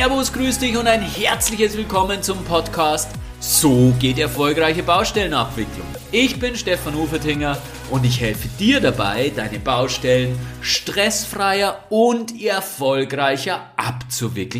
Servus, 0.00 0.32
grüß 0.32 0.58
dich 0.58 0.78
und 0.78 0.86
ein 0.86 1.02
herzliches 1.02 1.76
Willkommen 1.76 2.22
zum 2.22 2.42
Podcast 2.46 3.10
So 3.38 3.92
geht 4.00 4.18
erfolgreiche 4.18 4.82
Baustellenabwicklung. 4.82 5.86
Ich 6.10 6.38
bin 6.38 6.56
Stefan 6.56 6.94
Ufertinger 6.94 7.58
und 7.90 8.06
ich 8.06 8.18
helfe 8.18 8.48
dir 8.58 8.80
dabei, 8.80 9.30
deine 9.36 9.58
Baustellen 9.58 10.38
stressfreier 10.62 11.84
und 11.90 12.40
erfolgreicher 12.42 13.72
abzuwickeln. 13.76 13.99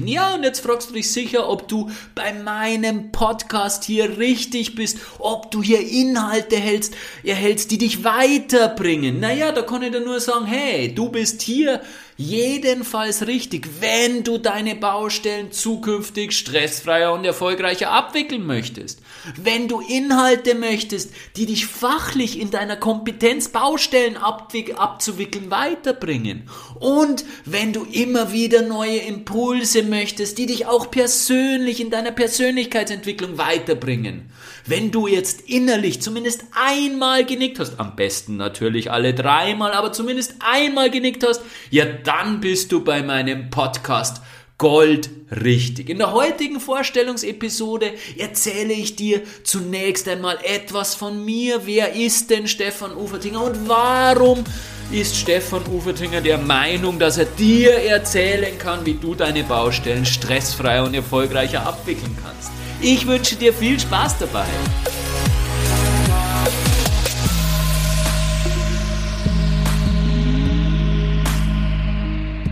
Ja, 0.08 0.34
und 0.34 0.44
jetzt 0.44 0.60
fragst 0.60 0.90
du 0.90 0.94
dich 0.94 1.10
sicher, 1.10 1.48
ob 1.48 1.66
du 1.66 1.90
bei 2.14 2.32
meinem 2.32 3.10
Podcast 3.10 3.84
hier 3.84 4.18
richtig 4.18 4.74
bist, 4.74 4.98
ob 5.18 5.50
du 5.50 5.62
hier 5.62 5.80
Inhalte 5.80 6.56
hältst, 6.56 6.94
erhältst, 7.24 7.70
die 7.70 7.78
dich 7.78 8.04
weiterbringen. 8.04 9.18
Naja, 9.18 9.52
da 9.52 9.62
kann 9.62 9.82
ich 9.82 9.90
dir 9.90 10.00
nur 10.00 10.20
sagen, 10.20 10.46
hey, 10.46 10.94
du 10.94 11.08
bist 11.08 11.42
hier 11.42 11.80
jedenfalls 12.16 13.26
richtig, 13.26 13.66
wenn 13.80 14.22
du 14.24 14.36
deine 14.36 14.76
Baustellen 14.76 15.52
zukünftig 15.52 16.32
stressfreier 16.32 17.14
und 17.14 17.24
erfolgreicher 17.24 17.90
abwickeln 17.90 18.46
möchtest. 18.46 19.00
Wenn 19.36 19.68
du 19.68 19.80
Inhalte 19.80 20.54
möchtest, 20.54 21.12
die 21.36 21.46
dich 21.46 21.66
fachlich 21.66 22.38
in 22.38 22.50
deiner 22.50 22.76
Kompetenz 22.76 23.48
Baustellen 23.48 24.18
abzuwickeln 24.18 25.50
weiterbringen. 25.50 26.48
Und 26.78 27.24
wenn 27.46 27.72
du 27.72 27.84
immer 27.84 28.32
wieder 28.32 28.62
neue 28.62 28.98
Impulse 28.98 29.39
möchtest, 29.88 30.38
die 30.38 30.46
dich 30.46 30.66
auch 30.66 30.90
persönlich 30.90 31.80
in 31.80 31.90
deiner 31.90 32.12
Persönlichkeitsentwicklung 32.12 33.38
weiterbringen. 33.38 34.30
Wenn 34.66 34.90
du 34.90 35.06
jetzt 35.06 35.42
innerlich 35.48 36.02
zumindest 36.02 36.44
einmal 36.52 37.24
genickt 37.24 37.58
hast, 37.58 37.80
am 37.80 37.96
besten 37.96 38.36
natürlich 38.36 38.90
alle 38.90 39.14
dreimal, 39.14 39.72
aber 39.72 39.92
zumindest 39.92 40.34
einmal 40.40 40.90
genickt 40.90 41.26
hast, 41.26 41.42
ja 41.70 41.84
dann 41.84 42.40
bist 42.40 42.72
du 42.72 42.84
bei 42.84 43.02
meinem 43.02 43.50
Podcast 43.50 44.22
Gold 44.58 45.08
richtig. 45.30 45.88
In 45.88 45.96
der 45.96 46.12
heutigen 46.12 46.60
Vorstellungsepisode 46.60 47.94
erzähle 48.18 48.74
ich 48.74 48.94
dir 48.94 49.22
zunächst 49.42 50.06
einmal 50.06 50.38
etwas 50.42 50.94
von 50.94 51.24
mir. 51.24 51.62
Wer 51.64 51.94
ist 51.94 52.28
denn 52.28 52.46
Stefan 52.46 52.94
Ufertinger 52.94 53.42
und 53.42 53.68
warum 53.68 54.44
ist 54.92 55.16
Stefan 55.16 55.62
Ufertinger 55.72 56.20
der 56.20 56.38
Meinung, 56.38 56.98
dass 56.98 57.18
er 57.18 57.24
dir 57.24 57.72
erzählen 57.72 58.58
kann, 58.58 58.84
wie 58.84 58.94
du 58.94 59.14
deine 59.14 59.44
Baustellen 59.44 60.04
stressfrei 60.04 60.82
und 60.82 60.94
erfolgreicher 60.94 61.66
abwickeln 61.66 62.16
kannst? 62.22 62.50
Ich 62.80 63.06
wünsche 63.06 63.36
dir 63.36 63.52
viel 63.52 63.78
Spaß 63.78 64.18
dabei. 64.18 64.46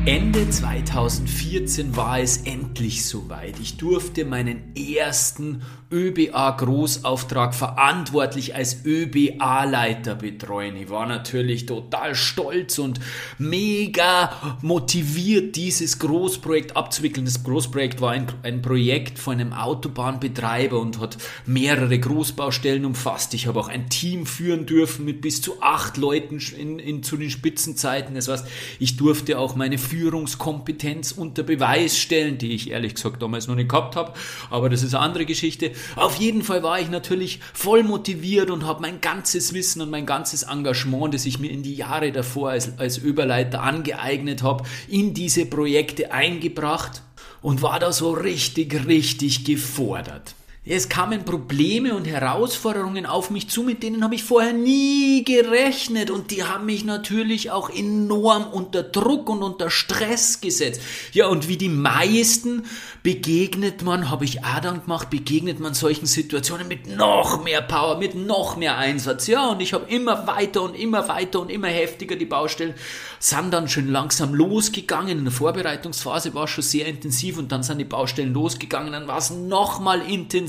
Ende 0.08 0.48
2014 0.48 1.94
war 1.94 2.18
es 2.18 2.38
endlich 2.38 3.04
soweit. 3.04 3.60
Ich 3.60 3.76
durfte 3.76 4.24
meinen 4.24 4.74
ersten 4.74 5.60
ÖBA-Großauftrag 5.90 7.54
verantwortlich 7.54 8.54
als 8.54 8.84
ÖBA-Leiter 8.86 10.14
betreuen. 10.14 10.76
Ich 10.76 10.88
war 10.88 11.06
natürlich 11.06 11.66
total 11.66 12.14
stolz 12.14 12.78
und 12.78 13.00
mega 13.38 14.32
motiviert, 14.62 15.56
dieses 15.56 15.98
Großprojekt 15.98 16.74
abzuwickeln. 16.74 17.26
Das 17.26 17.42
Großprojekt 17.42 18.00
war 18.00 18.12
ein, 18.12 18.26
ein 18.42 18.62
Projekt 18.62 19.18
von 19.18 19.34
einem 19.34 19.52
Autobahnbetreiber 19.52 20.80
und 20.80 21.00
hat 21.00 21.18
mehrere 21.44 21.98
Großbaustellen 21.98 22.86
umfasst. 22.86 23.34
Ich 23.34 23.46
habe 23.46 23.60
auch 23.60 23.68
ein 23.68 23.90
Team 23.90 24.24
führen 24.24 24.64
dürfen 24.64 25.04
mit 25.04 25.20
bis 25.20 25.42
zu 25.42 25.60
acht 25.60 25.98
Leuten 25.98 26.38
in, 26.56 26.78
in, 26.78 27.02
zu 27.02 27.18
den 27.18 27.30
Spitzenzeiten. 27.30 28.14
Das 28.14 28.28
heißt, 28.28 28.46
ich 28.78 28.96
durfte 28.96 29.38
auch 29.38 29.54
meine 29.54 29.76
Führung 29.76 29.97
Führungskompetenz 29.98 31.10
unter 31.10 31.42
Beweis 31.42 31.98
stellen, 31.98 32.38
die 32.38 32.52
ich 32.52 32.70
ehrlich 32.70 32.94
gesagt 32.94 33.20
damals 33.20 33.48
noch 33.48 33.56
nicht 33.56 33.68
gehabt 33.68 33.96
habe, 33.96 34.12
aber 34.48 34.68
das 34.68 34.84
ist 34.84 34.94
eine 34.94 35.02
andere 35.02 35.26
Geschichte. 35.26 35.72
Auf 35.96 36.16
jeden 36.16 36.42
Fall 36.42 36.62
war 36.62 36.78
ich 36.78 36.88
natürlich 36.88 37.40
voll 37.52 37.82
motiviert 37.82 38.50
und 38.50 38.64
habe 38.64 38.80
mein 38.80 39.00
ganzes 39.00 39.54
Wissen 39.54 39.82
und 39.82 39.90
mein 39.90 40.06
ganzes 40.06 40.44
Engagement, 40.44 41.14
das 41.14 41.26
ich 41.26 41.40
mir 41.40 41.50
in 41.50 41.64
die 41.64 41.74
Jahre 41.74 42.12
davor 42.12 42.50
als, 42.50 42.78
als 42.78 42.98
Überleiter 42.98 43.62
angeeignet 43.62 44.44
habe, 44.44 44.62
in 44.86 45.14
diese 45.14 45.46
Projekte 45.46 46.12
eingebracht 46.12 47.02
und 47.42 47.60
war 47.62 47.80
da 47.80 47.90
so 47.90 48.12
richtig, 48.12 48.86
richtig 48.86 49.44
gefordert. 49.44 50.36
Es 50.70 50.90
kamen 50.90 51.24
Probleme 51.24 51.94
und 51.94 52.06
Herausforderungen 52.06 53.06
auf 53.06 53.30
mich 53.30 53.48
zu, 53.48 53.62
mit 53.62 53.82
denen 53.82 54.04
habe 54.04 54.16
ich 54.16 54.22
vorher 54.22 54.52
nie 54.52 55.24
gerechnet 55.24 56.10
und 56.10 56.30
die 56.30 56.44
haben 56.44 56.66
mich 56.66 56.84
natürlich 56.84 57.50
auch 57.50 57.70
enorm 57.70 58.46
unter 58.52 58.82
Druck 58.82 59.30
und 59.30 59.42
unter 59.42 59.70
Stress 59.70 60.42
gesetzt. 60.42 60.82
Ja, 61.14 61.28
und 61.28 61.48
wie 61.48 61.56
die 61.56 61.70
meisten 61.70 62.66
begegnet 63.02 63.80
man, 63.82 64.10
habe 64.10 64.26
ich 64.26 64.40
dann 64.62 64.82
gemacht, 64.82 65.08
begegnet 65.08 65.58
man 65.58 65.72
solchen 65.72 66.04
Situationen 66.04 66.68
mit 66.68 66.86
noch 66.86 67.42
mehr 67.42 67.62
Power, 67.62 67.96
mit 67.96 68.14
noch 68.14 68.58
mehr 68.58 68.76
Einsatz. 68.76 69.26
Ja, 69.26 69.46
und 69.46 69.62
ich 69.62 69.72
habe 69.72 69.90
immer 69.90 70.26
weiter 70.26 70.60
und 70.60 70.74
immer 70.74 71.08
weiter 71.08 71.40
und 71.40 71.50
immer 71.50 71.68
heftiger 71.68 72.16
die 72.16 72.26
Baustellen 72.26 72.74
sind 73.20 73.52
dann 73.52 73.70
schon 73.70 73.88
langsam 73.88 74.34
losgegangen. 74.34 75.16
In 75.16 75.24
der 75.24 75.32
Vorbereitungsphase 75.32 76.34
war 76.34 76.44
es 76.44 76.50
schon 76.50 76.64
sehr 76.64 76.86
intensiv 76.86 77.38
und 77.38 77.50
dann 77.52 77.62
sind 77.62 77.78
die 77.78 77.84
Baustellen 77.84 78.34
losgegangen, 78.34 78.92
dann 78.92 79.08
war 79.08 79.16
es 79.16 79.30
nochmal 79.30 80.02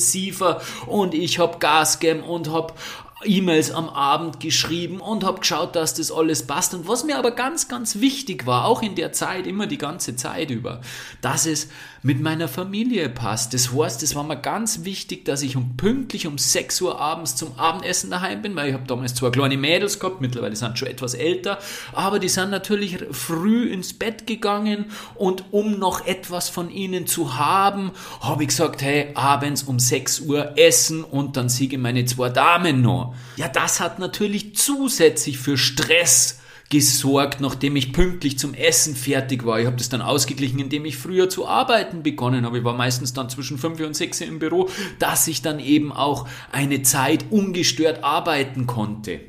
intensiver 0.09 0.61
und 0.87 1.13
ich 1.13 1.39
habe 1.39 1.57
Gas 1.59 1.99
gegeben 1.99 2.23
und 2.23 2.51
habe 2.51 2.73
E-Mails 3.25 3.71
am 3.71 3.89
Abend 3.89 4.39
geschrieben 4.39 5.01
und 5.01 5.23
habe 5.23 5.39
geschaut, 5.39 5.75
dass 5.75 5.93
das 5.93 6.11
alles 6.11 6.47
passt. 6.47 6.73
Und 6.73 6.87
was 6.87 7.03
mir 7.03 7.17
aber 7.17 7.31
ganz, 7.31 7.67
ganz 7.67 7.99
wichtig 7.99 8.45
war, 8.45 8.65
auch 8.65 8.81
in 8.81 8.95
der 8.95 9.11
Zeit, 9.11 9.45
immer 9.45 9.67
die 9.67 9.77
ganze 9.77 10.15
Zeit 10.15 10.51
über, 10.51 10.81
dass 11.21 11.45
es 11.45 11.67
mit 12.01 12.21
meiner 12.21 12.47
Familie 12.47 13.09
passt. 13.09 13.53
Das 13.53 13.73
heißt, 13.73 14.03
es 14.03 14.15
war 14.15 14.23
mir 14.23 14.37
ganz 14.37 14.85
wichtig, 14.85 15.25
dass 15.25 15.41
ich 15.41 15.57
um 15.57 15.75
pünktlich 15.75 16.27
um 16.27 16.37
6 16.37 16.81
Uhr 16.81 16.99
abends 16.99 17.35
zum 17.35 17.57
Abendessen 17.59 18.09
daheim 18.09 18.41
bin, 18.41 18.55
weil 18.55 18.69
ich 18.69 18.73
habe 18.73 18.87
damals 18.87 19.15
zwei 19.15 19.29
kleine 19.29 19.57
Mädels 19.57 19.99
gehabt, 19.99 20.21
mittlerweile 20.21 20.55
sind 20.55 20.79
schon 20.79 20.87
etwas 20.87 21.13
älter, 21.13 21.59
aber 21.93 22.19
die 22.19 22.29
sind 22.29 22.51
natürlich 22.51 22.99
früh 23.11 23.65
ins 23.65 23.93
Bett 23.93 24.27
gegangen 24.27 24.85
und 25.15 25.45
um 25.51 25.77
noch 25.77 26.05
etwas 26.05 26.49
von 26.49 26.69
ihnen 26.69 27.05
zu 27.05 27.37
haben, 27.37 27.91
habe 28.21 28.43
ich 28.43 28.49
gesagt, 28.49 28.81
hey, 28.81 29.11
abends 29.15 29.63
um 29.63 29.79
6 29.79 30.21
Uhr 30.21 30.57
essen 30.57 31.03
und 31.03 31.35
dann 31.35 31.49
siege 31.49 31.77
meine 31.77 32.05
zwei 32.05 32.29
Damen 32.29 32.81
noch. 32.81 33.08
Ja, 33.37 33.47
das 33.47 33.79
hat 33.79 33.99
natürlich 33.99 34.55
zusätzlich 34.55 35.37
für 35.37 35.57
Stress 35.57 36.39
gesorgt, 36.69 37.41
nachdem 37.41 37.75
ich 37.75 37.93
pünktlich 37.93 38.37
zum 38.37 38.53
Essen 38.53 38.95
fertig 38.95 39.45
war. 39.45 39.59
Ich 39.59 39.65
habe 39.65 39.77
das 39.77 39.89
dann 39.89 40.01
ausgeglichen, 40.01 40.59
indem 40.59 40.85
ich 40.85 40.97
früher 40.97 41.29
zu 41.29 41.47
arbeiten 41.47 42.03
begonnen 42.03 42.45
habe. 42.45 42.59
Ich 42.59 42.63
war 42.63 42.75
meistens 42.75 43.13
dann 43.13 43.29
zwischen 43.29 43.57
5 43.57 43.79
und 43.81 43.95
6 43.95 44.21
im 44.21 44.39
Büro, 44.39 44.69
dass 44.99 45.27
ich 45.27 45.41
dann 45.41 45.59
eben 45.59 45.91
auch 45.91 46.27
eine 46.51 46.83
Zeit 46.83 47.25
ungestört 47.31 48.03
arbeiten 48.03 48.67
konnte. 48.67 49.19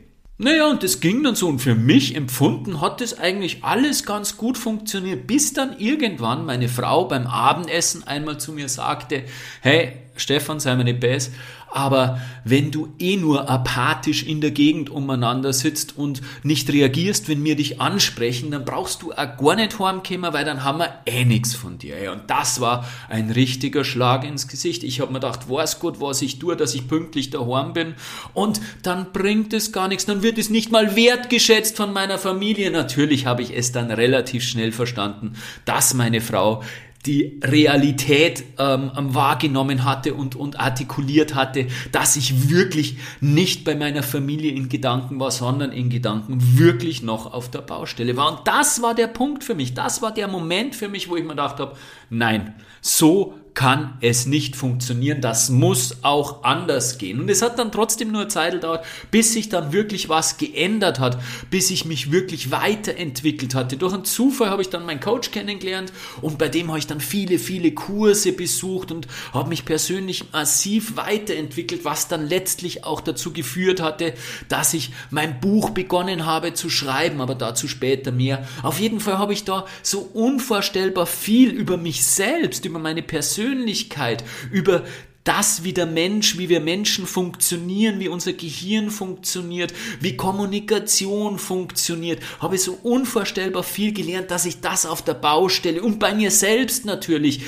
Naja, 0.43 0.71
und 0.71 0.83
das 0.83 1.01
ging 1.01 1.23
dann 1.23 1.35
so. 1.35 1.49
Und 1.49 1.59
für 1.59 1.75
mich 1.75 2.15
empfunden 2.15 2.81
hat 2.81 3.03
das 3.03 3.19
eigentlich 3.19 3.63
alles 3.63 4.07
ganz 4.07 4.39
gut 4.39 4.57
funktioniert, 4.57 5.27
bis 5.27 5.53
dann 5.53 5.79
irgendwann 5.79 6.47
meine 6.47 6.69
Frau 6.69 7.05
beim 7.05 7.27
Abendessen 7.27 8.07
einmal 8.07 8.41
zu 8.41 8.53
mir 8.53 8.71
sagte, 8.71 9.25
hey, 9.61 9.93
Stefan, 10.21 10.61
sei 10.61 10.77
mir 10.77 10.85
nicht 10.85 11.01
best, 11.01 11.33
aber 11.73 12.21
wenn 12.45 12.71
du 12.71 12.89
eh 12.99 13.17
nur 13.17 13.49
apathisch 13.49 14.25
in 14.25 14.41
der 14.41 14.51
Gegend 14.51 14.91
umeinander 14.91 15.53
sitzt 15.53 15.97
und 15.97 16.21
nicht 16.43 16.71
reagierst, 16.71 17.29
wenn 17.29 17.45
wir 17.45 17.55
dich 17.55 17.81
ansprechen, 17.81 18.51
dann 18.51 18.65
brauchst 18.65 19.03
du 19.03 19.13
auch 19.13 19.37
gar 19.37 19.55
nicht 19.55 19.79
heimkommen, 19.79 20.33
weil 20.33 20.45
dann 20.45 20.65
haben 20.65 20.79
wir 20.79 20.93
eh 21.07 21.25
nichts 21.25 21.55
von 21.55 21.79
dir. 21.79 22.13
Und 22.13 22.29
das 22.29 22.61
war 22.61 22.89
ein 23.09 23.31
richtiger 23.31 23.85
Schlag 23.85 24.25
ins 24.25 24.49
Gesicht. 24.49 24.83
Ich 24.83 25.01
habe 25.01 25.13
mir 25.13 25.21
gedacht, 25.21 25.49
weiß 25.49 25.79
gut, 25.79 26.01
was 26.01 26.23
ich 26.23 26.39
tue, 26.39 26.57
dass 26.57 26.75
ich 26.75 26.89
pünktlich 26.89 27.31
daheim 27.31 27.73
bin 27.73 27.95
und 28.35 28.61
dann 28.83 29.13
bringt 29.13 29.53
es 29.53 29.73
gar 29.73 29.89
nichts, 29.89 30.07
dann 30.07 30.23
wird 30.23 30.39
es 30.39 30.51
nicht 30.51 30.73
mal 30.73 30.97
wertgeschätzt 30.97 31.77
von 31.77 31.93
meiner 31.93 32.19
Familie. 32.19 32.71
Natürlich 32.71 33.27
habe 33.27 33.43
ich 33.43 33.57
es 33.57 33.71
dann 33.71 33.91
relativ 33.91 34.43
schnell 34.43 34.73
verstanden, 34.73 35.35
dass 35.65 35.95
meine 35.95 36.21
Frau 36.21 36.63
die 37.07 37.41
Realität 37.43 38.45
ähm, 38.59 38.91
wahrgenommen 38.95 39.85
hatte 39.85 40.15
und, 40.15 40.37
und 40.37 40.61
artikuliert 40.61 41.35
hatte, 41.35 41.67
dass 41.93 42.17
ich 42.17 42.51
wirklich 42.51 42.99
nicht 43.21 43.65
bei 43.65 43.75
meiner 43.75 44.03
Familie 44.03 44.53
in 44.53 44.69
Gedanken 44.69 45.19
war, 45.19 45.31
sondern 45.31 45.73
in 45.73 45.89
Gedanken 45.89 46.59
wirklich 46.59 47.03
noch 47.03 47.33
auf 47.33 47.51
der 47.51 47.63
Baustelle 47.63 48.17
war. 48.17 48.31
Und 48.31 48.47
das 48.47 48.83
war 48.83 48.95
der 48.95 49.07
Punkt 49.07 49.45
für 49.45 49.55
mich, 49.55 49.73
das 49.73 50.03
war 50.03 50.13
der 50.13 50.29
Moment 50.29 50.77
für 50.77 50.89
mich, 50.89 51.09
wo 51.09 51.17
ich 51.17 51.23
mir 51.23 51.31
gedacht 51.31 51.59
habe, 51.59 51.77
nein, 52.11 52.55
so 52.83 53.35
kann 53.55 53.99
es 54.01 54.27
nicht 54.27 54.57
funktionieren. 54.57 55.21
Das 55.21 55.51
muss 55.51 55.99
auch 56.03 56.45
anders 56.45 56.99
gehen. 56.99 57.21
Und 57.21 57.29
es 57.31 57.43
hat 57.43 57.59
dann 57.59 57.73
trotzdem 57.73 58.13
nur 58.13 58.29
Zeit 58.29 58.53
gedauert, 58.53 58.85
bis 59.11 59.33
sich 59.33 59.49
dann 59.49 59.73
wirklich 59.73 60.09
was 60.09 60.37
geändert 60.37 61.01
hat, 61.01 61.19
bis 61.51 61.71
ich 61.71 61.85
mich 61.85 62.13
wirklich 62.13 62.51
weiterentwickelt 62.51 63.55
hatte. 63.55 63.77
Durch 63.77 63.93
einen 63.93 64.05
Zufall 64.05 64.51
habe 64.51 64.63
ich 64.63 64.71
dann 64.71 64.87
meinen 64.87 65.01
Coach 65.01 65.31
kennengelernt 65.31 65.93
und 66.21 66.39
bei 66.39 66.49
dem 66.49 66.69
habe 66.69 66.79
ich 66.79 66.87
dann 66.87 67.01
viele, 67.01 67.39
viele 67.39 67.73
Kurse 67.73 68.33
besucht 68.33 68.93
und 68.93 69.07
habe 69.33 69.49
mich 69.49 69.65
persönlich 69.65 70.33
massiv 70.33 70.97
weiterentwickelt, 70.97 71.85
was 71.85 72.09
dann 72.09 72.29
letztlich 72.29 72.85
auch 72.85 73.01
dazu 73.01 73.33
geführt 73.33 73.81
hatte, 73.81 74.15
dass 74.49 74.75
ich 74.75 74.91
mein 75.11 75.41
Buch 75.41 75.71
begonnen 75.71 76.25
habe 76.27 76.55
zu 76.55 76.71
schreiben, 76.71 77.21
aber 77.21 77.35
dazu 77.35 77.69
später 77.69 78.13
mehr. 78.13 78.47
Auf 78.63 78.79
jeden 78.79 79.01
Fall 79.01 79.19
habe 79.19 79.33
ich 79.33 79.45
da 79.45 79.67
so 79.83 80.09
unvorstellbar 80.13 81.07
viel 81.07 81.51
über 81.51 81.77
mich 81.77 82.05
selbst, 82.05 82.65
über 82.65 82.79
meine 82.79 83.03
Persönlichkeit, 83.03 83.40
Persönlichkeit, 83.41 84.23
über 84.53 84.85
das, 85.25 85.65
wie 85.65 85.73
der 85.73 85.87
Mensch, 85.87 86.37
wie 86.39 86.49
wir 86.49 86.61
Menschen 86.61 87.07
funktionieren, 87.07 88.01
wie 88.01 88.09
unser 88.09 88.33
Gehirn 88.33 88.91
funktioniert, 88.91 89.73
wie 90.01 90.17
Kommunikation 90.17 91.39
funktioniert, 91.39 92.23
habe 92.39 92.57
ich 92.57 92.63
so 92.63 92.79
unvorstellbar 92.83 93.63
viel 93.63 93.93
gelernt, 93.93 94.31
dass 94.31 94.45
ich 94.45 94.61
das 94.61 94.87
auf 94.87 95.03
der 95.03 95.15
Baustelle 95.15 95.83
und 95.83 95.99
bei 95.99 96.15
mir 96.15 96.31
selbst 96.31 96.85
natürlich, 96.85 97.43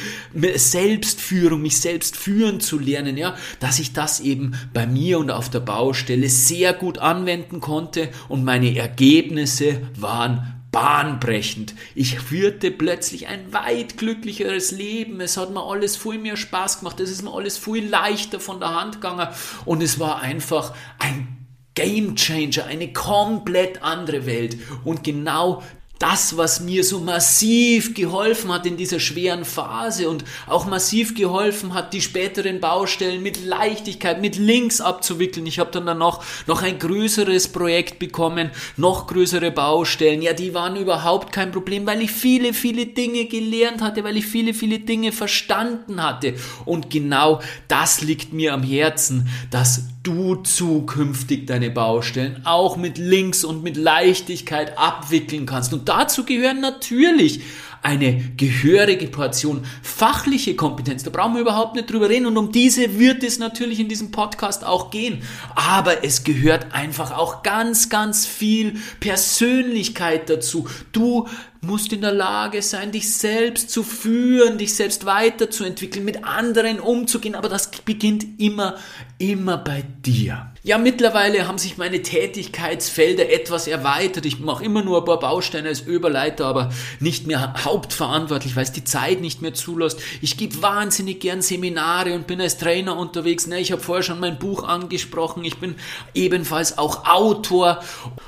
Selbstführung, 0.55 1.61
mich 1.61 1.81
selbst 1.81 2.17
führen 2.17 2.61
zu 2.61 2.79
lernen, 2.79 3.17
ja, 3.17 3.37
dass 3.59 3.79
ich 3.79 3.93
das 3.93 4.21
eben 4.21 4.53
bei 4.73 4.87
mir 4.87 5.19
und 5.19 5.31
auf 5.31 5.51
der 5.51 5.61
Baustelle 5.61 6.29
sehr 6.29 6.73
gut 6.73 6.99
anwenden 6.99 7.61
konnte 7.61 8.11
und 8.29 8.45
meine 8.45 8.77
Ergebnisse 8.77 9.81
waren 9.99 10.62
bahnbrechend. 10.73 11.75
Ich 11.95 12.19
führte 12.19 12.71
plötzlich 12.71 13.29
ein 13.29 13.53
weit 13.53 13.99
glücklicheres 13.99 14.73
Leben. 14.73 15.21
Es 15.21 15.37
hat 15.37 15.51
mir 15.51 15.63
alles 15.63 15.97
viel 15.97 16.19
mehr 16.19 16.37
Spaß 16.37 16.81
gemacht. 16.81 16.99
Es 16.99 17.11
ist 17.11 17.23
mir 17.23 17.33
alles 17.33 17.59
viel 17.59 17.87
leichter 17.87 18.41
von 18.41 18.59
der 18.59 18.75
Hand 18.75 18.95
gegangen. 18.95 19.29
Und 19.67 19.83
es 19.83 20.01
war 20.01 20.21
einfach 20.21 20.75
ein 20.99 21.47
Game 21.75 22.17
Changer, 22.17 22.67
eine 22.67 22.93
komplett 22.93 23.83
andere 23.83 24.27
Welt. 24.27 24.57
Und 24.85 25.05
genau 25.05 25.63
das, 25.99 26.37
was 26.37 26.61
mir 26.61 26.83
so 26.83 26.99
massiv 26.99 27.95
geholfen 27.95 28.53
hat 28.53 28.67
in 28.67 28.77
dieser 28.77 28.99
schweren 28.99 29.45
Phase 29.45 30.11
und 30.11 30.25
auch 30.49 30.67
massiv 30.67 31.15
geholfen 31.15 31.75
hat, 31.75 31.93
die 31.93 32.01
späteren 32.01 32.59
Baustellen 32.59 33.23
mit 33.23 33.45
Leichtigkeit, 33.45 34.21
mit 34.21 34.37
Links 34.37 34.81
abzuwickeln. 34.81 35.47
Ich 35.47 35.61
habe 35.61 35.71
dann 35.71 35.87
danach 35.87 36.21
noch 36.49 36.63
ein 36.63 36.81
größeres 36.81 37.49
Projekt 37.49 38.01
bekommen, 38.01 38.51
noch 38.77 39.07
größere 39.07 39.53
Baustellen. 39.53 40.23
Ja, 40.23 40.33
die 40.33 40.55
waren 40.55 40.75
überhaupt 40.75 41.33
kein 41.33 41.53
Problem, 41.53 41.87
weil 41.87 42.03
ich 42.03 42.11
viele, 42.11 42.53
viele 42.53 42.87
Dinge 42.87 43.27
gelernt 43.27 43.81
hatte, 43.81 44.03
weil 44.03 44.17
ich 44.17 44.27
viele, 44.27 44.55
viele 44.55 44.81
Dinge 44.81 45.13
verstanden 45.13 46.03
hatte. 46.03 46.35
Und 46.65 46.91
genau 46.91 47.41
das 47.69 48.01
liegt 48.01 48.33
mir 48.33 48.55
am 48.55 48.65
Herzen, 48.65 49.29
dass 49.51 49.85
du 50.03 50.37
zukünftig 50.37 51.47
deine 51.47 51.71
Baustellen 51.71 52.43
auch 52.45 52.77
mit 52.77 52.99
Links 52.99 53.45
und 53.45 53.63
mit 53.63 53.77
Leichtigkeit 53.77 54.77
abwickeln 54.77 55.47
kannst. 55.47 55.73
Und 55.73 55.89
dazu 55.89 56.25
gehören 56.25 56.61
natürlich 56.61 57.43
eine 57.83 58.33
gehörige 58.37 59.09
Portion 59.09 59.65
fachliche 59.83 60.55
Kompetenz. 60.55 61.03
Da 61.03 61.11
brauchen 61.11 61.35
wir 61.35 61.41
überhaupt 61.41 61.75
nicht 61.75 61.91
drüber 61.91 62.09
reden 62.09 62.27
und 62.27 62.37
um 62.37 62.53
diese 62.53 62.99
wird 62.99 63.25
es 63.25 63.39
natürlich 63.39 63.81
in 63.81 63.89
diesem 63.89 64.13
Podcast 64.13 64.65
auch 64.65 64.91
gehen. 64.91 65.23
Aber 65.57 66.05
es 66.05 66.23
gehört 66.23 66.73
einfach 66.73 67.17
auch 67.17 67.43
ganz, 67.43 67.89
ganz 67.89 68.27
viel 68.27 68.79
Persönlichkeit 69.01 70.31
dazu. 70.31 70.69
Du 70.93 71.29
musst 71.65 71.93
in 71.93 72.01
der 72.01 72.13
Lage 72.13 72.61
sein, 72.61 72.91
dich 72.91 73.15
selbst 73.15 73.71
zu 73.71 73.85
führen, 73.85 74.59
dich 74.59 74.75
selbst 74.75 75.07
weiterzuentwickeln, 75.07 76.05
mit 76.05 76.25
anderen 76.25 76.81
umzugehen, 76.81 77.37
aber 77.37 77.49
das 77.49 77.71
beginnt 77.71 78.41
immer, 78.41 78.77
immer 79.19 79.59
bei 79.59 79.85
dir. 80.05 80.51
Ja, 80.65 80.79
mittlerweile 80.79 81.47
haben 81.47 81.59
sich 81.59 81.79
meine 81.79 82.03
Tätigkeitsfelder 82.03 83.31
etwas 83.31 83.69
erweitert. 83.69 84.27
Ich 84.27 84.41
mache 84.41 84.65
immer 84.65 84.83
nur 84.83 84.99
ein 84.99 85.05
paar 85.05 85.21
Bausteine 85.21 85.69
als 85.69 85.81
Überleiter, 85.83 86.47
aber 86.47 86.73
nicht 86.99 87.29
mehr 87.29 87.55
hauptverantwortlich, 87.65 88.57
weil 88.57 88.65
es 88.65 88.73
die 88.73 88.85
Zeit 88.85 89.21
nicht 89.21 89.41
mehr 89.41 89.55
zulässt. 89.55 90.01
Ich 90.21 90.37
gebe 90.37 90.63
wahnsinnig 90.63 91.21
gern 91.21 91.43
Seminare 91.43 92.15
und 92.15 92.27
bin 92.27 92.41
als 92.41 92.59
Trainer 92.59 92.97
unterwegs. 92.97 93.47
Ne, 93.47 93.61
ich 93.61 93.71
habe 93.71 93.83
vorher 93.83 94.03
schon 94.03 94.19
mein 94.19 94.41
Buch 94.41 94.65
angesprochen. 94.65 95.45
Ich 95.45 95.59
bin 95.59 95.77
ebenfalls 96.13 96.77
auch 96.77 97.07
Autor 97.07 97.85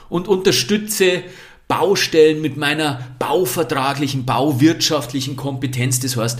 und 0.08 0.28
unterstütze 0.28 1.24
Baustellen 1.66 2.42
mit 2.42 2.58
meiner 2.58 3.16
bauvertraglichen, 3.18 4.26
bauwirtschaftlichen 4.26 5.34
Kompetenz. 5.34 5.98
Das 5.98 6.16
heißt, 6.16 6.38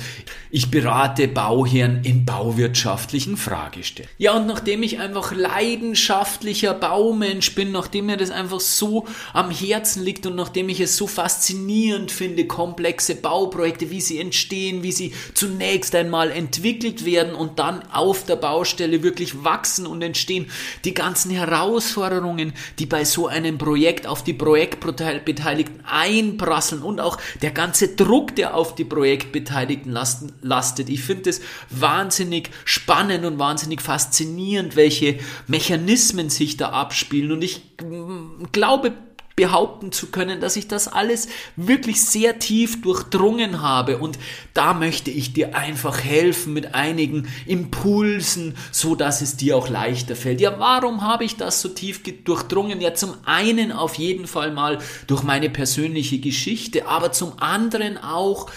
ich 0.51 0.71
berate 0.71 1.29
Bauherren 1.29 2.05
in 2.05 2.27
bauwirtschaftlichen 2.27 3.39
Fragestellen. 3.39 4.11
Ja, 4.19 4.37
und 4.37 4.47
nachdem 4.47 4.83
ich 4.83 4.99
einfach 4.99 5.33
leidenschaftlicher 5.33 6.75
Baumensch 6.75 7.55
bin, 7.55 7.73
nachdem 7.73 8.07
mir 8.07 8.19
das 8.19 8.31
einfach 8.31 8.61
so 8.61 9.07
am 9.33 9.51
Herzen 9.51 10.05
liegt 10.05 10.27
und 10.27 10.37
nachdem 10.37 10.69
ich 10.69 10.81
es 10.81 10.99
so 10.99 11.07
faszinierend 11.07 12.13
finde, 12.13 12.47
komplexe 12.47 13.15
Bauprojekte, 13.15 13.91
wie 13.91 14.03
sie 14.03 14.21
entstehen, 14.21 14.83
wie 14.83 14.93
sie 14.93 15.15
zunächst 15.33 15.95
einmal 15.95 16.31
entwickelt 16.31 17.07
werden 17.07 17.35
und 17.35 17.59
dann 17.59 17.83
auf 17.91 18.25
der 18.25 18.37
Baustelle 18.37 19.03
wirklich 19.03 19.43
wachsen 19.43 19.87
und 19.87 20.03
entstehen, 20.03 20.51
die 20.85 20.93
ganzen 20.93 21.31
Herausforderungen, 21.31 22.53
die 22.79 22.87
bei 22.87 23.07
so 23.07 23.27
einem 23.27 23.57
Projekt 23.57 24.07
auf 24.07 24.23
die 24.23 24.35
Projektproteine 24.35 25.14
Beteiligten 25.21 25.85
einprasseln 25.85 26.83
und 26.83 27.01
auch 27.01 27.19
der 27.43 27.51
ganze 27.51 27.89
Druck, 27.89 28.35
der 28.37 28.55
auf 28.55 28.75
die 28.75 28.85
Projektbeteiligten 28.85 29.93
lasten, 29.93 30.33
lastet. 30.43 30.89
Ich 30.89 31.03
finde 31.03 31.31
es 31.31 31.41
wahnsinnig 31.71 32.51
spannend 32.65 33.25
und 33.25 33.39
wahnsinnig 33.39 33.81
faszinierend, 33.81 34.77
welche 34.77 35.19
Mechanismen 35.47 36.31
sich 36.31 36.57
da 36.57 36.71
abspielen. 36.71 37.33
Und 37.33 37.43
ich 37.43 37.63
mm, 37.83 38.45
glaube 38.53 38.93
behaupten 39.37 39.91
zu 39.91 40.09
können, 40.09 40.41
dass 40.41 40.57
ich 40.57 40.69
das 40.69 40.87
alles 40.87 41.29
wirklich 41.57 42.05
sehr 42.05 42.39
tief 42.39 42.81
durchdrungen 42.83 43.63
habe 43.63 43.99
und 43.99 44.19
da 44.53 44.75
möchte 44.75 45.11
ich 45.11 45.33
dir 45.33 45.57
einfach 45.57 46.01
helfen 46.01 46.53
mit 46.53 46.75
einigen 46.75 47.29
Impulsen, 47.47 48.57
so 48.71 48.95
dass 48.95 49.23
es 49.23 49.37
dir 49.37 49.57
auch 49.57 49.69
leichter 49.69 50.15
fällt. 50.15 50.41
Ja, 50.41 50.59
warum 50.59 51.03
habe 51.03 51.25
ich 51.25 51.37
das 51.37 51.61
so 51.61 51.69
tief 51.69 52.03
durchdrungen? 52.25 52.81
Ja, 52.81 52.95
zum 52.95 53.15
einen 53.25 53.73
auf 53.73 53.97
jeden 53.97 54.27
Fall 54.27 54.53
mal 54.53 54.79
durch 55.09 55.25
meine 55.25 55.51
persönliche 55.51 56.19
Geschichte, 56.19 56.87
aber 56.87 57.11
zum 57.11 57.39
anderen 57.41 57.99
auch 57.99 58.49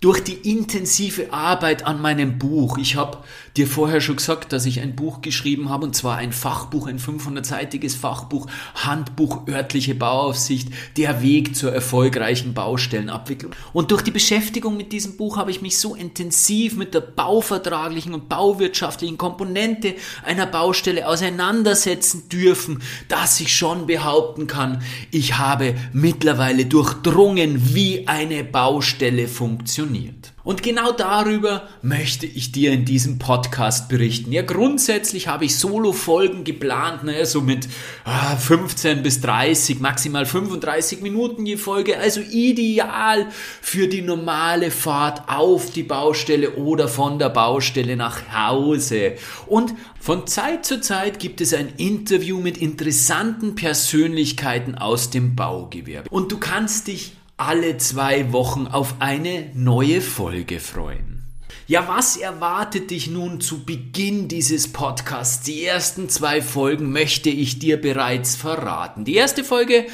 durch 0.00 0.24
die 0.24 0.50
intensive 0.50 1.30
Arbeit 1.30 1.86
an 1.86 2.00
meinem 2.00 2.38
Buch. 2.38 2.78
Ich 2.78 2.96
habe 2.96 3.18
dir 3.58 3.66
vorher 3.66 4.00
schon 4.00 4.16
gesagt, 4.16 4.50
dass 4.54 4.64
ich 4.64 4.80
ein 4.80 4.96
Buch 4.96 5.20
geschrieben 5.20 5.68
habe, 5.68 5.84
und 5.84 5.94
zwar 5.94 6.16
ein 6.16 6.32
Fachbuch, 6.32 6.86
ein 6.86 6.98
500-seitiges 6.98 7.96
Fachbuch, 7.96 8.46
Handbuch 8.74 9.46
örtliche 9.46 9.94
Bauaufsicht, 9.94 10.68
der 10.96 11.20
Weg 11.20 11.54
zur 11.54 11.74
erfolgreichen 11.74 12.54
Baustellenabwicklung. 12.54 13.52
Und 13.74 13.90
durch 13.90 14.00
die 14.00 14.10
Beschäftigung 14.10 14.78
mit 14.78 14.92
diesem 14.92 15.18
Buch 15.18 15.36
habe 15.36 15.50
ich 15.50 15.60
mich 15.60 15.78
so 15.78 15.94
intensiv 15.94 16.76
mit 16.76 16.94
der 16.94 17.00
bauvertraglichen 17.00 18.14
und 18.14 18.30
bauwirtschaftlichen 18.30 19.18
Komponente 19.18 19.96
einer 20.24 20.46
Baustelle 20.46 21.06
auseinandersetzen 21.06 22.26
dürfen, 22.30 22.80
dass 23.08 23.38
ich 23.40 23.54
schon 23.54 23.86
behaupten 23.86 24.46
kann, 24.46 24.82
ich 25.10 25.36
habe 25.36 25.74
mittlerweile 25.92 26.64
durchdrungen, 26.64 27.74
wie 27.74 28.08
eine 28.08 28.44
Baustelle 28.44 29.28
funktioniert. 29.28 29.89
Und 30.42 30.62
genau 30.62 30.92
darüber 30.92 31.68
möchte 31.82 32.26
ich 32.26 32.50
dir 32.50 32.72
in 32.72 32.84
diesem 32.84 33.18
Podcast 33.18 33.88
berichten. 33.88 34.32
Ja, 34.32 34.42
grundsätzlich 34.42 35.28
habe 35.28 35.44
ich 35.44 35.56
Solo-Folgen 35.56 36.44
geplant, 36.44 37.04
ne, 37.04 37.26
so 37.26 37.40
mit 37.40 37.68
ah, 38.04 38.36
15 38.36 39.02
bis 39.02 39.20
30, 39.20 39.80
maximal 39.80 40.24
35 40.24 41.02
Minuten 41.02 41.44
je 41.44 41.56
Folge. 41.56 41.98
Also 41.98 42.20
ideal 42.20 43.26
für 43.60 43.86
die 43.86 44.02
normale 44.02 44.70
Fahrt 44.70 45.28
auf 45.28 45.70
die 45.70 45.82
Baustelle 45.82 46.52
oder 46.52 46.88
von 46.88 47.18
der 47.18 47.28
Baustelle 47.28 47.96
nach 47.96 48.32
Hause. 48.32 49.16
Und 49.46 49.74
von 50.00 50.26
Zeit 50.26 50.64
zu 50.64 50.80
Zeit 50.80 51.18
gibt 51.18 51.42
es 51.42 51.52
ein 51.52 51.74
Interview 51.76 52.40
mit 52.40 52.56
interessanten 52.56 53.54
Persönlichkeiten 53.54 54.74
aus 54.74 55.10
dem 55.10 55.36
Baugewerbe. 55.36 56.08
Und 56.08 56.32
du 56.32 56.38
kannst 56.38 56.88
dich 56.88 57.12
alle 57.40 57.78
zwei 57.78 58.32
Wochen 58.32 58.66
auf 58.66 58.96
eine 58.98 59.46
neue 59.54 60.02
Folge 60.02 60.60
freuen. 60.60 61.19
Ja, 61.70 61.86
was 61.86 62.16
erwartet 62.16 62.90
dich 62.90 63.06
nun 63.06 63.40
zu 63.40 63.64
Beginn 63.64 64.26
dieses 64.26 64.72
Podcasts? 64.72 65.44
Die 65.44 65.64
ersten 65.64 66.08
zwei 66.08 66.42
Folgen 66.42 66.90
möchte 66.90 67.30
ich 67.30 67.60
dir 67.60 67.80
bereits 67.80 68.34
verraten. 68.34 69.04
Die 69.04 69.14
erste 69.14 69.44
Folge 69.44 69.86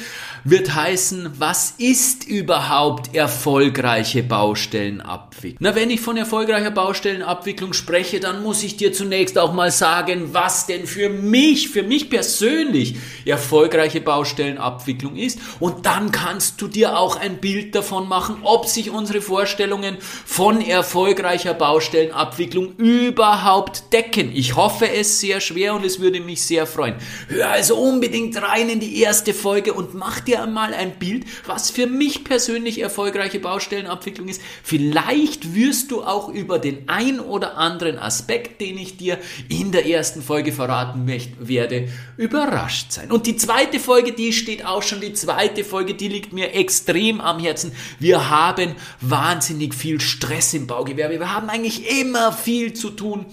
wird 0.43 0.73
heißen, 0.73 1.33
was 1.37 1.75
ist 1.77 2.23
überhaupt 2.23 3.13
erfolgreiche 3.15 4.23
Baustellenabwicklung? 4.23 5.57
Na, 5.59 5.75
wenn 5.75 5.91
ich 5.91 6.01
von 6.01 6.17
erfolgreicher 6.17 6.71
Baustellenabwicklung 6.71 7.73
spreche, 7.73 8.19
dann 8.19 8.41
muss 8.41 8.63
ich 8.63 8.77
dir 8.77 8.91
zunächst 8.91 9.37
auch 9.37 9.53
mal 9.53 9.69
sagen, 9.69 10.29
was 10.33 10.65
denn 10.65 10.87
für 10.87 11.09
mich, 11.09 11.69
für 11.69 11.83
mich 11.83 12.09
persönlich 12.09 12.95
erfolgreiche 13.23 14.01
Baustellenabwicklung 14.01 15.15
ist. 15.15 15.37
Und 15.59 15.85
dann 15.85 16.11
kannst 16.11 16.59
du 16.59 16.67
dir 16.67 16.97
auch 16.97 17.17
ein 17.17 17.37
Bild 17.37 17.75
davon 17.75 18.07
machen, 18.07 18.37
ob 18.41 18.65
sich 18.65 18.89
unsere 18.89 19.21
Vorstellungen 19.21 19.97
von 20.25 20.59
erfolgreicher 20.61 21.53
Baustellenabwicklung 21.53 21.66
Baustellenabwicklung 21.67 22.77
überhaupt 22.77 23.91
decken? 23.91 24.31
Ich 24.33 24.55
hoffe 24.55 24.89
es 24.89 25.19
sehr 25.19 25.41
schwer 25.41 25.73
und 25.73 25.83
es 25.83 25.99
würde 25.99 26.21
mich 26.21 26.41
sehr 26.43 26.65
freuen. 26.65 26.95
Hör 27.27 27.49
also 27.49 27.75
unbedingt 27.75 28.41
rein 28.41 28.69
in 28.69 28.79
die 28.79 29.01
erste 29.01 29.33
Folge 29.33 29.73
und 29.73 29.93
mach 29.93 30.21
dir 30.21 30.41
einmal 30.41 30.73
ein 30.73 30.97
Bild, 30.97 31.25
was 31.45 31.69
für 31.69 31.85
mich 31.85 32.23
persönlich 32.23 32.79
erfolgreiche 32.79 33.41
Baustellenabwicklung 33.41 34.29
ist. 34.29 34.41
Vielleicht 34.63 35.55
wirst 35.55 35.91
du 35.91 36.03
auch 36.03 36.29
über 36.29 36.57
den 36.57 36.87
ein 36.87 37.19
oder 37.19 37.57
anderen 37.57 37.99
Aspekt, 37.99 38.61
den 38.61 38.77
ich 38.77 38.95
dir 38.95 39.17
in 39.49 39.73
der 39.73 39.85
ersten 39.85 40.21
Folge 40.21 40.53
verraten 40.53 41.03
möchte, 41.03 41.49
werde, 41.49 41.89
überrascht 42.15 42.93
sein. 42.93 43.11
Und 43.11 43.27
die 43.27 43.35
zweite 43.35 43.81
Folge, 43.81 44.13
die 44.13 44.31
steht 44.31 44.65
auch 44.65 44.83
schon, 44.83 45.01
die 45.01 45.11
zweite 45.11 45.65
Folge, 45.65 45.95
die 45.95 46.07
liegt 46.07 46.31
mir 46.31 46.53
extrem 46.53 47.19
am 47.19 47.39
Herzen. 47.39 47.73
Wir 47.99 48.29
haben 48.29 48.73
wahnsinnig 49.01 49.75
viel 49.75 49.99
Stress 49.99 50.53
im 50.53 50.65
Baugewerbe. 50.65 51.19
Wir 51.19 51.33
haben 51.33 51.49
eigentlich 51.57 51.99
immer 51.99 52.31
viel 52.31 52.73
zu 52.73 52.91
tun. 52.91 53.25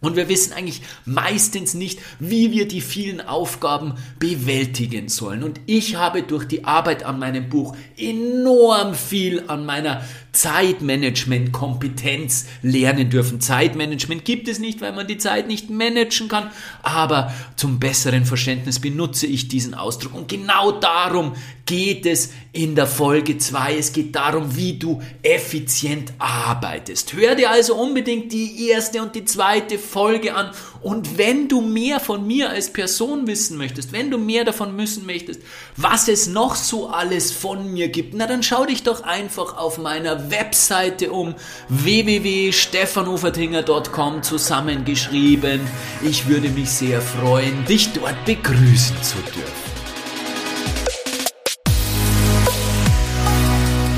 Und 0.00 0.14
wir 0.14 0.28
wissen 0.28 0.52
eigentlich 0.52 0.82
meistens 1.04 1.74
nicht, 1.74 1.98
wie 2.20 2.52
wir 2.52 2.68
die 2.68 2.80
vielen 2.80 3.20
Aufgaben 3.20 3.94
bewältigen 4.20 5.08
sollen. 5.08 5.42
Und 5.42 5.60
ich 5.66 5.96
habe 5.96 6.22
durch 6.22 6.44
die 6.44 6.64
Arbeit 6.64 7.04
an 7.04 7.18
meinem 7.18 7.48
Buch 7.48 7.76
enorm 7.96 8.94
viel 8.94 9.44
an 9.48 9.66
meiner 9.66 10.04
Zeitmanagement-Kompetenz 10.38 12.46
lernen 12.62 13.10
dürfen. 13.10 13.40
Zeitmanagement 13.40 14.24
gibt 14.24 14.46
es 14.46 14.60
nicht, 14.60 14.80
weil 14.80 14.92
man 14.92 15.08
die 15.08 15.18
Zeit 15.18 15.48
nicht 15.48 15.68
managen 15.68 16.28
kann. 16.28 16.52
Aber 16.82 17.34
zum 17.56 17.80
besseren 17.80 18.24
Verständnis 18.24 18.78
benutze 18.78 19.26
ich 19.26 19.48
diesen 19.48 19.74
Ausdruck. 19.74 20.14
Und 20.14 20.28
genau 20.28 20.70
darum 20.70 21.34
geht 21.66 22.06
es 22.06 22.30
in 22.52 22.74
der 22.74 22.86
Folge 22.86 23.36
2. 23.36 23.76
Es 23.76 23.92
geht 23.92 24.16
darum, 24.16 24.56
wie 24.56 24.78
du 24.78 25.02
effizient 25.22 26.14
arbeitest. 26.18 27.12
Hör 27.12 27.34
dir 27.34 27.50
also 27.50 27.74
unbedingt 27.74 28.32
die 28.32 28.68
erste 28.68 29.02
und 29.02 29.14
die 29.14 29.26
zweite 29.26 29.78
Folge 29.78 30.34
an. 30.34 30.50
Und 30.80 31.18
wenn 31.18 31.48
du 31.48 31.60
mehr 31.60 32.00
von 32.00 32.26
mir 32.26 32.48
als 32.50 32.72
Person 32.72 33.26
wissen 33.26 33.58
möchtest, 33.58 33.92
wenn 33.92 34.10
du 34.10 34.16
mehr 34.16 34.44
davon 34.44 34.78
wissen 34.78 35.04
möchtest, 35.04 35.42
was 35.76 36.08
es 36.08 36.28
noch 36.28 36.54
so 36.54 36.88
alles 36.88 37.32
von 37.32 37.70
mir 37.72 37.88
gibt, 37.88 38.14
na 38.14 38.26
dann 38.26 38.42
schau 38.42 38.64
dich 38.64 38.82
doch 38.82 39.02
einfach 39.02 39.58
auf 39.58 39.76
meiner 39.76 40.27
Webseite 40.30 41.10
um 41.10 41.34
www.stefanufertinger.com 41.68 44.22
zusammengeschrieben. 44.22 45.60
Ich 46.02 46.28
würde 46.28 46.50
mich 46.50 46.70
sehr 46.70 47.00
freuen, 47.00 47.64
dich 47.64 47.92
dort 47.92 48.24
begrüßen 48.24 49.02
zu 49.02 49.16
dürfen. 49.34 49.68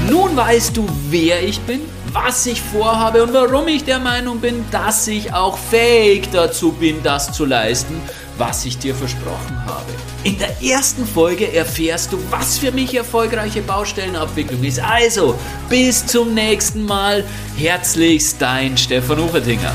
Nun 0.09 0.37
weißt 0.37 0.77
du, 0.77 0.87
wer 1.09 1.43
ich 1.43 1.61
bin, 1.61 1.81
was 2.13 2.47
ich 2.47 2.61
vorhabe 2.61 3.23
und 3.23 3.33
warum 3.33 3.69
ich 3.69 3.85
der 3.85 3.99
Meinung 3.99 4.41
bin, 4.41 4.65
dass 4.71 5.07
ich 5.07 5.33
auch 5.33 5.57
fähig 5.57 6.29
dazu 6.33 6.73
bin, 6.73 7.03
das 7.03 7.33
zu 7.33 7.45
leisten, 7.45 8.01
was 8.41 8.65
ich 8.65 8.79
dir 8.79 8.95
versprochen 8.95 9.65
habe. 9.67 9.93
In 10.25 10.39
der 10.39 10.61
ersten 10.63 11.07
Folge 11.07 11.53
erfährst 11.53 12.13
du, 12.13 12.19
was 12.31 12.59
für 12.59 12.73
mich 12.73 12.95
erfolgreiche 12.95 13.61
Baustellenabwicklung 13.61 14.65
ist. 14.65 14.81
Also, 14.81 15.39
bis 15.69 16.05
zum 16.07 16.35
nächsten 16.35 16.85
Mal. 16.85 17.23
Herzlichst 17.57 18.41
dein 18.41 18.77
Stefan 18.79 19.21
Ufertinger. 19.21 19.75